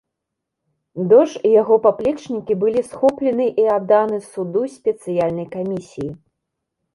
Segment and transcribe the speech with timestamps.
[1.09, 6.11] Дож і яго паплечнікі былі схоплены і адданы суду спецыяльнай камісіі.